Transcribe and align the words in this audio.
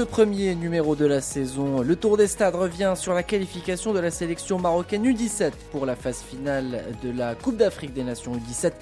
ce 0.00 0.04
premier 0.06 0.54
numéro 0.54 0.96
de 0.96 1.04
la 1.04 1.20
saison, 1.20 1.82
le 1.82 1.94
Tour 1.94 2.16
des 2.16 2.26
Stades 2.26 2.54
revient 2.54 2.94
sur 2.96 3.12
la 3.12 3.22
qualification 3.22 3.92
de 3.92 3.98
la 3.98 4.10
sélection 4.10 4.58
marocaine 4.58 5.04
U17 5.04 5.52
pour 5.72 5.84
la 5.84 5.94
phase 5.94 6.22
finale 6.22 6.86
de 7.02 7.10
la 7.10 7.34
Coupe 7.34 7.58
d'Afrique 7.58 7.92
des 7.92 8.02
Nations 8.02 8.32
U17 8.32 8.72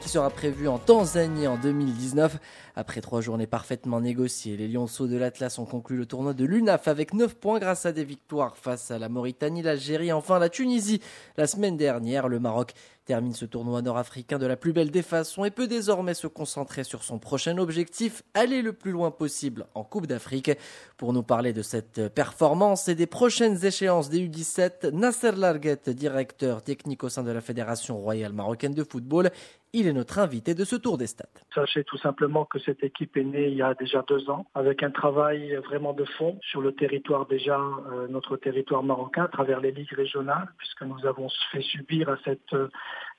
qui 0.00 0.08
sera 0.08 0.30
prévue 0.30 0.68
en 0.68 0.78
Tanzanie 0.78 1.48
en 1.48 1.56
2019. 1.56 2.38
Après 2.76 3.00
trois 3.00 3.20
journées 3.20 3.48
parfaitement 3.48 4.00
négociées, 4.00 4.56
les 4.56 4.68
Lionceaux 4.68 5.08
de 5.08 5.16
l'Atlas 5.16 5.58
ont 5.58 5.64
conclu 5.64 5.96
le 5.96 6.06
tournoi 6.06 6.32
de 6.32 6.44
l'UNAF 6.44 6.86
avec 6.86 7.12
9 7.12 7.34
points 7.34 7.58
grâce 7.58 7.84
à 7.84 7.90
des 7.90 8.04
victoires 8.04 8.56
face 8.56 8.92
à 8.92 9.00
la 9.00 9.08
Mauritanie, 9.08 9.62
l'Algérie, 9.62 10.12
enfin 10.12 10.38
la 10.38 10.48
Tunisie. 10.48 11.00
La 11.36 11.48
semaine 11.48 11.76
dernière, 11.76 12.28
le 12.28 12.38
Maroc 12.38 12.74
termine 13.08 13.32
ce 13.32 13.46
tournoi 13.46 13.80
nord-africain 13.80 14.38
de 14.38 14.44
la 14.44 14.58
plus 14.58 14.74
belle 14.74 14.90
des 14.90 15.00
façons 15.00 15.46
et 15.46 15.50
peut 15.50 15.66
désormais 15.66 16.12
se 16.12 16.26
concentrer 16.26 16.84
sur 16.84 17.02
son 17.02 17.18
prochain 17.18 17.56
objectif, 17.56 18.22
aller 18.34 18.60
le 18.60 18.74
plus 18.74 18.90
loin 18.90 19.10
possible 19.10 19.64
en 19.74 19.82
Coupe 19.82 20.06
d'Afrique. 20.06 20.50
Pour 20.98 21.14
nous 21.14 21.22
parler 21.22 21.54
de 21.54 21.62
cette 21.62 22.14
performance 22.14 22.86
et 22.86 22.94
des 22.94 23.06
prochaines 23.06 23.64
échéances 23.64 24.10
des 24.10 24.28
U17, 24.28 24.90
Nasser 24.90 25.32
Larguet, 25.32 25.80
directeur 25.86 26.62
technique 26.62 27.02
au 27.02 27.08
sein 27.08 27.22
de 27.22 27.30
la 27.30 27.40
Fédération 27.40 27.96
royale 27.96 28.34
marocaine 28.34 28.74
de 28.74 28.84
football, 28.84 29.30
il 29.72 29.86
est 29.86 29.92
notre 29.92 30.18
invité 30.18 30.54
de 30.54 30.64
ce 30.64 30.76
tour 30.76 30.96
des 30.96 31.06
stades. 31.06 31.28
Sachez 31.54 31.84
tout 31.84 31.98
simplement 31.98 32.44
que 32.44 32.58
cette 32.58 32.82
équipe 32.82 33.16
est 33.16 33.24
née 33.24 33.48
il 33.48 33.54
y 33.54 33.62
a 33.62 33.74
déjà 33.74 34.02
deux 34.08 34.30
ans, 34.30 34.46
avec 34.54 34.82
un 34.82 34.90
travail 34.90 35.56
vraiment 35.66 35.92
de 35.92 36.04
fond 36.04 36.38
sur 36.42 36.60
le 36.60 36.74
territoire 36.74 37.26
déjà, 37.26 37.58
euh, 37.58 38.06
notre 38.08 38.36
territoire 38.36 38.82
marocain, 38.82 39.24
à 39.24 39.28
travers 39.28 39.60
les 39.60 39.72
ligues 39.72 39.92
régionales, 39.92 40.48
puisque 40.56 40.82
nous 40.82 41.06
avons 41.06 41.28
fait 41.52 41.60
subir 41.60 42.08
à 42.08 42.16
cette 42.24 42.52
euh, 42.54 42.68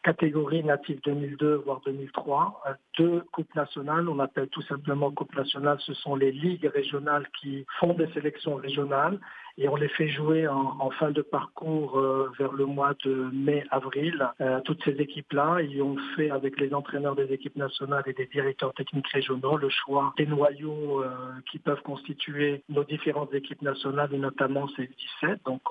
catégorie 0.04 0.64
native 0.64 1.00
2002 1.04 1.56
voire 1.66 1.82
2003 1.86 2.62
euh, 2.68 2.74
deux 2.98 3.22
coupes 3.32 3.54
nationales. 3.56 4.08
On 4.10 4.20
appelle 4.20 4.48
tout 4.50 4.62
simplement 4.64 5.12
coupes 5.12 5.36
nationales. 5.36 5.78
Ce 5.80 5.94
sont 5.94 6.16
les 6.16 6.32
ligues 6.32 6.70
régionales 6.74 7.28
qui 7.40 7.66
font 7.80 7.94
des 7.94 8.08
sélections 8.14 8.56
régionales 8.56 9.20
et 9.58 9.68
on 9.68 9.76
les 9.76 9.90
fait 9.90 10.08
jouer 10.08 10.48
en, 10.48 10.90
fin 10.92 11.12
de 11.12 11.22
parcours 11.22 12.00
euh, 12.00 12.32
vers 12.40 12.54
le 12.54 12.66
mois 12.66 12.94
de 13.04 13.30
mai-avril. 13.34 14.26
Euh, 14.40 14.62
toutes 14.62 14.82
ces 14.86 14.92
équipes-là, 14.92 15.62
ils 15.62 15.82
ont 15.82 15.98
fait 16.16 16.32
avec 16.32 16.60
les 16.60 16.74
entraîneurs 16.74 17.16
des 17.16 17.32
équipes 17.34 17.58
nationales 17.58 18.04
et 18.06 18.14
des 18.14 18.28
directeurs 18.28 18.74
techniques 18.74 19.08
régionaux 19.08 19.58
le 19.58 19.70
choix 19.70 20.14
des 20.18 20.26
noyaux 20.26 21.04
qui 21.52 21.60
peuvent 21.60 21.82
constituer 21.82 22.64
nos 22.70 22.84
différentes 22.84 23.34
équipes 23.34 23.62
nationales 23.62 24.14
et 24.14 24.18
notamment 24.18 24.68
ces 24.76 24.90
17. 25.22 25.42
Donc 25.46 25.62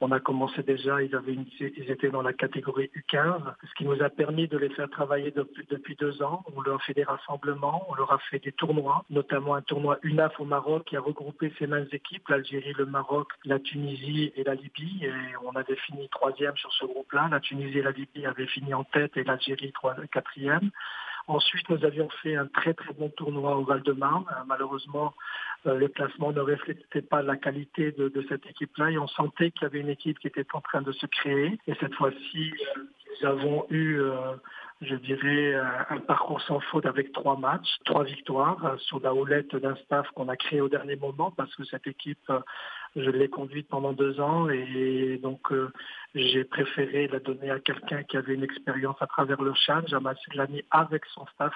on 0.00 0.10
a 0.10 0.20
commencé 0.20 0.62
déjà, 0.62 1.00
ils, 1.02 1.14
avaient 1.14 1.36
ils 1.60 1.90
étaient 1.90 2.10
dans 2.10 2.22
la 2.22 2.32
catégorie 2.32 2.90
U15, 2.96 3.42
ce 3.68 3.74
qui 3.74 3.84
nous 3.84 4.02
a 4.02 4.08
permis 4.08 4.48
de 4.48 4.56
les 4.56 4.68
faire 4.70 4.88
travailler 4.90 5.30
depuis, 5.30 5.96
deux 5.96 6.22
ans. 6.22 6.44
On 6.54 6.60
leur 6.60 6.76
a 6.76 6.78
fait 6.80 6.94
des 6.94 7.04
rassemblements, 7.04 7.86
on 7.88 7.94
leur 7.94 8.12
a 8.12 8.18
fait 8.30 8.38
des 8.38 8.52
tournois, 8.52 9.04
notamment 9.10 9.54
un 9.54 9.62
tournoi 9.62 9.98
UNAF 10.02 10.38
au 10.40 10.44
Maroc 10.44 10.84
qui 10.86 10.96
a 10.96 11.00
regroupé 11.00 11.52
ces 11.58 11.66
mêmes 11.66 11.88
équipes, 11.92 12.28
l'Algérie, 12.28 12.72
le 12.76 12.86
Maroc, 12.86 13.28
la 13.44 13.58
Tunisie 13.58 14.32
et 14.36 14.44
la 14.44 14.54
Libye. 14.54 15.04
Et 15.04 15.12
on 15.44 15.52
avait 15.52 15.76
fini 15.76 16.08
troisième 16.08 16.56
sur 16.56 16.72
ce 16.72 16.84
groupe-là. 16.84 17.28
La 17.30 17.40
Tunisie 17.40 17.78
et 17.78 17.82
la 17.82 17.92
Libye 17.92 18.26
avaient 18.26 18.46
fini 18.46 18.74
en 18.74 18.84
tête 18.84 19.16
et 19.16 19.24
l'Algérie 19.24 19.72
quatrième. 20.12 20.70
Ensuite, 21.28 21.68
nous 21.68 21.84
avions 21.84 22.08
fait 22.22 22.36
un 22.36 22.46
très 22.46 22.72
très 22.72 22.94
bon 22.94 23.10
tournoi 23.10 23.54
au 23.56 23.62
Val-de-Marne. 23.62 24.24
Malheureusement, 24.46 25.12
euh, 25.66 25.74
le 25.74 25.88
classement 25.88 26.32
ne 26.32 26.40
reflétait 26.40 27.02
pas 27.02 27.20
la 27.20 27.36
qualité 27.36 27.92
de, 27.92 28.24
cette 28.30 28.46
équipe-là 28.46 28.92
et 28.92 28.98
on 28.98 29.08
sentait 29.08 29.50
qu'il 29.50 29.62
y 29.62 29.66
avait 29.66 29.80
une 29.80 29.90
équipe 29.90 30.18
qui 30.20 30.28
était 30.28 30.46
en 30.54 30.62
train 30.62 30.80
de 30.80 30.92
se 30.92 31.04
créer. 31.04 31.58
Et 31.66 31.74
cette 31.80 31.94
fois-ci, 31.94 32.54
nous 33.20 33.28
avons 33.28 33.66
eu 33.70 34.00
je 34.80 34.94
dirais, 34.94 35.54
un 35.90 35.98
parcours 35.98 36.40
sans 36.42 36.60
faute 36.60 36.86
avec 36.86 37.12
trois 37.12 37.36
matchs, 37.36 37.68
trois 37.84 38.04
victoires 38.04 38.76
sur 38.78 39.00
la 39.00 39.12
houlette 39.12 39.56
d'un 39.56 39.74
staff 39.76 40.06
qu'on 40.14 40.28
a 40.28 40.36
créé 40.36 40.60
au 40.60 40.68
dernier 40.68 40.94
moment 40.94 41.32
parce 41.32 41.54
que 41.56 41.64
cette 41.64 41.88
équipe 41.88 42.30
je 42.96 43.10
l'ai 43.10 43.28
conduite 43.28 43.68
pendant 43.68 43.92
deux 43.92 44.20
ans 44.20 44.48
et 44.48 45.18
donc 45.22 45.52
euh, 45.52 45.70
j'ai 46.14 46.44
préféré 46.44 47.08
la 47.08 47.20
donner 47.20 47.50
à 47.50 47.60
quelqu'un 47.60 48.02
qui 48.02 48.16
avait 48.16 48.34
une 48.34 48.42
expérience 48.42 48.96
à 49.00 49.06
travers 49.06 49.40
le 49.42 49.52
Chan, 49.54 49.82
Jamal 49.86 50.16
Siglani, 50.24 50.62
avec 50.70 51.04
son 51.06 51.26
staff 51.34 51.54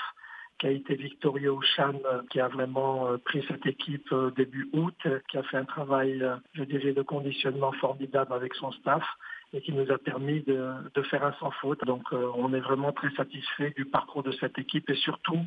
qui 0.59 0.67
a 0.67 0.71
été 0.71 0.95
victorieux 0.95 1.53
au 1.53 1.63
Chan, 1.63 1.95
euh, 2.05 2.23
qui 2.31 2.41
a 2.41 2.49
vraiment 2.49 3.09
euh, 3.09 3.19
pris 3.19 3.45
cette 3.49 3.67
équipe 3.67 4.15
début 4.37 4.69
août, 4.73 4.97
qui 5.29 5.39
a 5.39 5.43
fait 5.45 5.57
un 5.57 5.65
travail, 5.65 6.25
je 6.53 6.65
dirais, 6.65 6.93
de 6.93 7.03
conditionnement 7.03 7.73
formidable 7.73 8.33
avec 8.33 8.55
son 8.55 8.71
staff 8.73 9.05
et 9.53 9.61
qui 9.61 9.73
nous 9.73 9.91
a 9.91 9.99
permis 9.99 10.43
de, 10.43 11.03
faire 11.11 11.25
un 11.25 11.35
sans 11.41 11.51
faute. 11.51 11.85
Donc 11.85 12.05
on 12.13 12.53
est 12.55 12.61
vraiment 12.61 12.93
très 12.93 13.11
satisfait 13.11 13.73
du 13.77 13.85
parcours 13.85 14.23
de 14.23 14.33
cette 14.33 14.59
équipe 14.59 14.89
et 14.91 14.97
surtout 14.97 15.41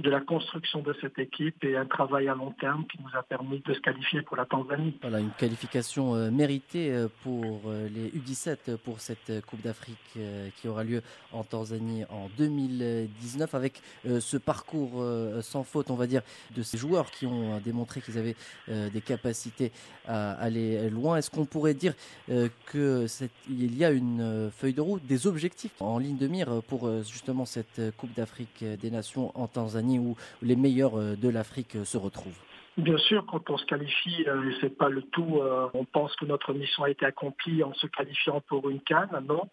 de 0.00 0.10
la 0.10 0.20
construction 0.20 0.80
de 0.80 0.94
cette 1.00 1.18
équipe 1.18 1.62
et 1.64 1.76
un 1.76 1.86
travail 1.86 2.28
à 2.28 2.34
long 2.34 2.50
terme 2.60 2.84
qui 2.86 2.98
nous 3.00 3.16
a 3.16 3.22
permis 3.22 3.60
de 3.60 3.74
se 3.74 3.78
qualifier 3.78 4.22
pour 4.22 4.36
la 4.36 4.44
Tanzanie. 4.44 4.98
Voilà, 5.00 5.20
une 5.20 5.30
qualification 5.30 6.16
euh, 6.16 6.30
méritée 6.32 6.90
euh, 6.90 7.06
pour 7.22 7.62
euh, 7.66 7.88
les 7.88 8.10
U17 8.10 8.76
pour 8.78 9.00
cette 9.00 9.44
Coupe 9.46 9.62
d'Afrique 9.62 10.18
qui 10.56 10.68
aura 10.68 10.84
lieu 10.84 11.02
en 11.32 11.44
Tanzanie 11.44 12.04
en 12.08 12.28
2019 12.38 13.54
avec 13.54 13.82
ce 14.04 14.36
parcours 14.36 15.04
sans 15.42 15.64
faute, 15.64 15.90
on 15.90 15.96
va 15.96 16.06
dire, 16.06 16.22
de 16.54 16.62
ces 16.62 16.78
joueurs 16.78 17.10
qui 17.10 17.26
ont 17.26 17.58
démontré 17.58 18.00
qu'ils 18.00 18.18
avaient 18.18 18.36
des 18.68 19.00
capacités 19.00 19.72
à 20.06 20.32
aller 20.32 20.88
loin. 20.90 21.16
Est-ce 21.16 21.30
qu'on 21.30 21.46
pourrait 21.46 21.74
dire 21.74 21.94
que 22.28 23.06
il 23.48 23.76
y 23.76 23.84
a 23.84 23.90
une 23.90 24.50
feuille 24.54 24.74
de 24.74 24.80
route, 24.80 25.04
des 25.06 25.26
objectifs 25.26 25.72
en 25.80 25.98
ligne 25.98 26.16
de 26.16 26.28
mire 26.28 26.62
pour 26.68 26.88
justement 27.02 27.44
cette 27.44 27.80
Coupe 27.96 28.14
d'Afrique 28.14 28.64
des 28.80 28.90
Nations 28.90 29.32
en 29.38 29.48
Tanzanie? 29.48 29.83
Où 29.98 30.16
les 30.42 30.56
meilleurs 30.56 30.98
euh, 30.98 31.16
de 31.16 31.28
l'Afrique 31.28 31.76
euh, 31.76 31.84
se 31.84 31.96
retrouvent 31.96 32.38
Bien 32.76 32.98
sûr, 32.98 33.24
quand 33.26 33.50
on 33.50 33.56
se 33.56 33.66
qualifie, 33.66 34.24
euh, 34.26 34.52
c'est 34.60 34.76
pas 34.76 34.88
le 34.88 35.02
tout. 35.02 35.40
on 35.74 35.84
pense 35.84 36.14
que 36.16 36.24
notre 36.24 36.52
mission 36.52 36.82
a 36.82 36.90
été 36.90 37.06
accomplie 37.06 37.62
en 37.62 37.72
se 37.74 37.86
qualifiant 37.86 38.40
pour 38.40 38.68
une 38.68 38.80
canne. 38.80 39.10
Non, 39.28 39.48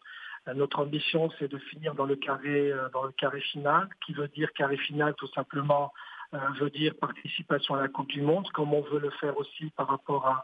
notre 0.55 0.79
ambition, 0.79 1.29
c'est 1.37 1.47
de 1.47 1.59
finir 1.59 1.93
dans 1.93 2.05
le 2.05 2.15
carré, 2.15 2.71
dans 2.93 3.03
le 3.03 3.11
carré 3.11 3.39
final, 3.41 3.87
qui 4.03 4.13
veut 4.13 4.27
dire 4.29 4.51
carré 4.53 4.75
final 4.77 5.13
tout 5.19 5.27
simplement 5.35 5.93
veut 6.59 6.71
dire 6.71 6.95
participation 6.99 7.75
à 7.75 7.81
la 7.81 7.89
Coupe 7.89 8.07
du 8.07 8.23
Monde, 8.23 8.47
comme 8.53 8.73
on 8.73 8.81
veut 8.81 8.99
le 8.99 9.11
faire 9.11 9.37
aussi 9.37 9.69
par 9.77 9.87
rapport 9.87 10.25
à, 10.27 10.43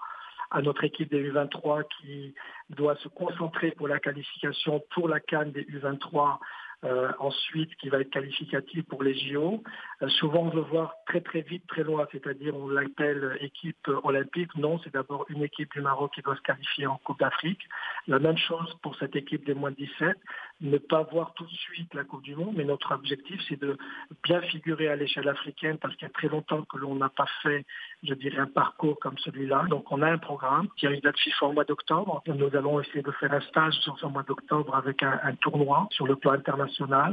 à 0.52 0.62
notre 0.62 0.84
équipe 0.84 1.10
des 1.10 1.32
U23 1.32 1.84
qui 1.98 2.34
doit 2.70 2.96
se 2.98 3.08
concentrer 3.10 3.72
pour 3.72 3.88
la 3.88 4.00
qualification 4.00 4.84
pour 4.92 5.08
la 5.08 5.20
canne 5.20 5.52
des 5.52 5.64
U23 5.64 6.38
euh, 6.86 7.12
ensuite 7.18 7.76
qui 7.78 7.90
va 7.90 8.00
être 8.02 8.12
qualificatif 8.12 8.84
pour 8.86 9.02
les 9.02 9.18
JO. 9.18 9.64
Euh, 10.04 10.10
souvent 10.10 10.44
on 10.44 10.50
veut 10.50 10.62
voir 10.62 10.94
très 11.08 11.22
très 11.22 11.42
vite, 11.42 11.66
très 11.68 11.82
loin, 11.82 12.08
c'est-à-dire 12.12 12.56
on 12.56 12.68
l'appelle 12.68 13.36
équipe 13.42 13.90
olympique. 14.04 14.56
Non, 14.56 14.80
c'est 14.84 14.94
d'abord 14.94 15.26
une 15.30 15.42
équipe 15.42 15.72
du 15.72 15.82
Maroc 15.82 16.14
qui 16.14 16.22
doit 16.22 16.36
se 16.36 16.42
qualifier 16.42 16.86
en 16.86 16.98
Coupe 16.98 17.20
d'Afrique. 17.20 17.62
La 18.06 18.20
même 18.20 18.38
chose 18.38 18.76
pour 18.84 18.96
cette 18.98 19.16
équipe 19.16 19.44
des 19.44 19.56
moins 19.56 19.72
de 19.72 19.76
17, 19.78 20.18
ne 20.62 20.78
pas 20.78 21.02
voir 21.02 21.34
tout 21.34 21.46
de 21.46 21.50
suite 21.50 21.92
la 21.96 22.04
Coupe 22.04 22.22
du 22.22 22.36
Monde, 22.36 22.54
mais 22.56 22.64
notre 22.64 22.94
objectif 22.94 23.42
c'est 23.50 23.60
de 23.60 23.76
bien 24.24 24.42
figurer 24.42 24.90
à 24.90 24.96
l'échelle 24.96 25.30
africaine 25.30 25.80
parce 25.80 25.96
qu'il 25.96 26.08
y 26.08 26.12
a 26.12 26.14
très 26.14 26.28
longtemps 26.28 26.62
que 26.62 26.78
l'on 26.78 26.94
n'a 26.94 27.10
pas 27.10 27.28
fait, 27.42 27.66
je 28.04 28.14
dirais, 28.14 28.38
un 28.38 28.46
parcours 28.46 29.00
comme 29.00 29.18
celui-là. 29.18 29.66
Donc 29.70 29.92
on 29.92 30.04
a 30.04 30.12
un 30.12 30.20
programme 30.20 30.68
qui 30.78 30.86
a 30.86 30.92
une 30.92 31.00
date 31.02 31.18
FIFA 31.18 31.48
au 31.48 31.54
mois 31.54 31.66
d'octobre. 31.66 32.22
Nous 32.28 32.56
allons 32.56 32.80
essayer 32.82 33.02
de 33.02 33.12
faire 33.14 33.34
un 33.34 33.42
stage 33.42 33.74
sur 33.80 33.98
ce 33.98 34.06
mois 34.06 34.22
d'octobre 34.22 34.76
avec 34.76 35.02
un, 35.02 35.20
un 35.24 35.34
tournoi 35.34 35.88
sur 35.90 36.06
le 36.06 36.16
plan 36.16 36.34
international 36.34 36.67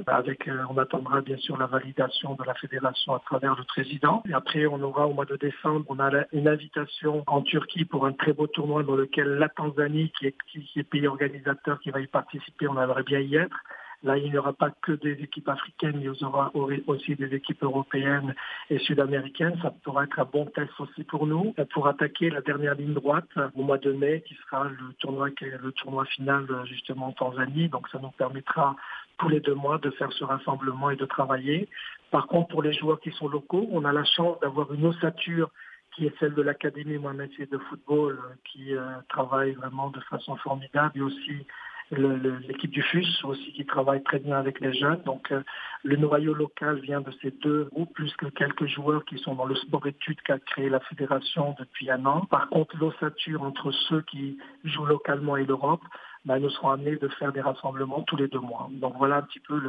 avec, 0.06 0.48
euh, 0.48 0.64
on 0.70 0.78
attendra 0.78 1.20
bien 1.20 1.36
sûr 1.38 1.56
la 1.56 1.66
validation 1.66 2.34
de 2.34 2.44
la 2.44 2.54
fédération 2.54 3.14
à 3.14 3.20
travers 3.20 3.54
le 3.56 3.64
président. 3.64 4.22
Et 4.28 4.34
après, 4.34 4.66
on 4.66 4.80
aura 4.82 5.06
au 5.06 5.14
mois 5.14 5.24
de 5.24 5.36
décembre, 5.36 5.84
on 5.88 5.98
a 5.98 6.10
une 6.32 6.48
invitation 6.48 7.24
en 7.26 7.42
Turquie 7.42 7.84
pour 7.84 8.06
un 8.06 8.12
très 8.12 8.32
beau 8.32 8.46
tournoi 8.46 8.82
dans 8.82 8.96
lequel 8.96 9.34
la 9.34 9.48
Tanzanie, 9.48 10.12
qui 10.18 10.26
est, 10.26 10.82
pays 10.84 11.06
organisateur, 11.06 11.80
qui 11.80 11.90
va 11.90 12.00
y 12.00 12.06
participer, 12.06 12.68
on 12.68 12.80
aimerait 12.80 13.02
bien 13.02 13.20
y 13.20 13.36
être. 13.36 13.56
Là, 14.04 14.18
il 14.18 14.30
n'y 14.30 14.36
aura 14.36 14.52
pas 14.52 14.70
que 14.70 14.92
des 14.92 15.12
équipes 15.12 15.48
africaines, 15.48 15.94
il 15.96 16.02
y 16.02 16.24
aura 16.24 16.52
aussi 16.86 17.16
des 17.16 17.34
équipes 17.34 17.62
européennes 17.62 18.34
et 18.68 18.78
sud-américaines. 18.78 19.58
Ça 19.62 19.72
pourra 19.82 20.04
être 20.04 20.18
un 20.20 20.28
bon 20.30 20.44
test 20.44 20.72
aussi 20.78 21.04
pour 21.04 21.26
nous, 21.26 21.54
pour 21.72 21.88
attaquer 21.88 22.28
la 22.28 22.42
dernière 22.42 22.74
ligne 22.74 22.92
droite 22.92 23.30
au 23.54 23.62
mois 23.62 23.78
de 23.78 23.92
mai, 23.92 24.22
qui 24.28 24.34
sera 24.34 24.64
le 24.64 24.92
tournoi, 24.98 25.30
le 25.40 25.72
tournoi 25.72 26.04
final 26.04 26.46
justement 26.66 27.06
en 27.06 27.12
Tanzanie. 27.12 27.70
Donc, 27.70 27.88
ça 27.88 27.98
nous 27.98 28.10
permettra 28.10 28.76
tous 29.24 29.30
les 29.30 29.40
deux 29.40 29.54
mois 29.54 29.78
de 29.78 29.90
faire 29.92 30.12
ce 30.12 30.22
rassemblement 30.22 30.90
et 30.90 30.96
de 30.96 31.06
travailler. 31.06 31.68
Par 32.10 32.26
contre, 32.26 32.48
pour 32.48 32.62
les 32.62 32.74
joueurs 32.74 33.00
qui 33.00 33.10
sont 33.12 33.26
locaux, 33.26 33.66
on 33.72 33.84
a 33.86 33.92
la 33.92 34.04
chance 34.04 34.38
d'avoir 34.40 34.72
une 34.72 34.84
ossature 34.84 35.50
qui 35.96 36.06
est 36.06 36.14
celle 36.20 36.34
de 36.34 36.42
l'Académie 36.42 36.98
Mohamed 36.98 37.30
de 37.50 37.58
football, 37.70 38.18
qui 38.44 38.76
euh, 38.76 38.82
travaille 39.08 39.52
vraiment 39.52 39.88
de 39.90 40.00
façon 40.00 40.36
formidable, 40.36 40.92
et 40.96 41.00
aussi 41.00 41.46
l'équipe 41.90 42.70
du 42.70 42.82
FUS 42.82 43.24
aussi 43.24 43.52
qui 43.52 43.64
travaille 43.66 44.02
très 44.02 44.18
bien 44.18 44.36
avec 44.36 44.60
les 44.60 44.72
jeunes. 44.72 45.02
Donc 45.04 45.30
euh, 45.32 45.42
le 45.82 45.96
noyau 45.96 46.34
local 46.34 46.80
vient 46.80 47.00
de 47.00 47.12
ces 47.22 47.30
deux 47.30 47.64
groupes, 47.72 47.92
plus 47.94 48.14
que 48.16 48.26
quelques 48.26 48.66
joueurs 48.66 49.04
qui 49.04 49.18
sont 49.18 49.34
dans 49.34 49.44
le 49.44 49.54
sport 49.54 49.86
études 49.86 50.20
qu'a 50.22 50.38
créé 50.38 50.68
la 50.68 50.80
fédération 50.80 51.54
depuis 51.58 51.90
un 51.90 52.04
an. 52.06 52.26
Par 52.26 52.48
contre, 52.48 52.76
l'ossature 52.78 53.42
entre 53.42 53.70
ceux 53.70 54.02
qui 54.02 54.38
jouent 54.64 54.86
localement 54.86 55.36
et 55.36 55.44
l'Europe, 55.44 55.82
ben, 56.24 56.38
nous 56.38 56.50
serons 56.50 56.70
amenés 56.70 56.96
de 56.96 57.08
faire 57.08 57.32
des 57.32 57.42
rassemblements 57.42 58.02
tous 58.02 58.16
les 58.16 58.28
deux 58.28 58.40
mois. 58.40 58.68
Donc 58.72 58.94
voilà 58.96 59.16
un 59.16 59.22
petit 59.22 59.40
peu 59.40 59.60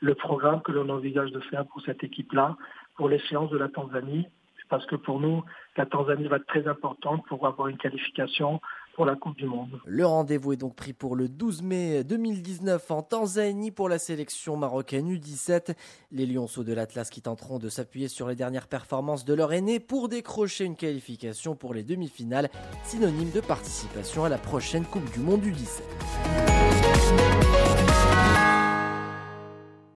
le 0.00 0.14
programme 0.14 0.62
que 0.62 0.72
l'on 0.72 0.88
envisage 0.88 1.30
de 1.32 1.40
faire 1.40 1.66
pour 1.66 1.82
cette 1.82 2.02
équipe-là, 2.02 2.56
pour 2.96 3.08
l'échéance 3.08 3.50
de 3.50 3.58
la 3.58 3.68
Tanzanie 3.68 4.26
parce 4.68 4.84
que 4.86 4.96
pour 4.96 5.20
nous, 5.20 5.44
la 5.76 5.86
Tanzanie 5.86 6.28
va 6.28 6.36
être 6.36 6.46
très 6.46 6.66
importante 6.68 7.24
pour 7.26 7.46
avoir 7.46 7.68
une 7.68 7.78
qualification 7.78 8.60
Le 9.86 10.06
rendez-vous 10.06 10.52
est 10.52 10.56
donc 10.56 10.74
pris 10.74 10.92
pour 10.92 11.14
le 11.14 11.28
12 11.28 11.62
mai 11.62 12.04
2019 12.04 12.90
en 12.90 13.02
Tanzanie 13.02 13.70
pour 13.70 13.88
la 13.88 13.98
sélection 13.98 14.56
marocaine 14.56 15.12
U17. 15.12 15.74
Les 16.10 16.26
Lionceaux 16.26 16.64
de 16.64 16.72
l'Atlas 16.72 17.10
qui 17.10 17.22
tenteront 17.22 17.58
de 17.58 17.68
s'appuyer 17.68 18.08
sur 18.08 18.28
les 18.28 18.34
dernières 18.34 18.66
performances 18.66 19.24
de 19.24 19.34
leur 19.34 19.52
aîné 19.52 19.78
pour 19.78 20.08
décrocher 20.08 20.64
une 20.64 20.76
qualification 20.76 21.54
pour 21.54 21.74
les 21.74 21.84
demi-finales, 21.84 22.50
synonyme 22.84 23.30
de 23.30 23.40
participation 23.40 24.24
à 24.24 24.28
la 24.28 24.38
prochaine 24.38 24.84
Coupe 24.84 25.10
du 25.12 25.20
Monde 25.20 25.42
U17. 25.42 27.37